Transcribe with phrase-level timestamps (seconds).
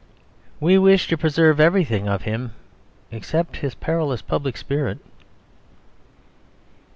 [0.59, 2.53] We wish to preserve everything of him,
[3.11, 4.97] except his perilous public spirit.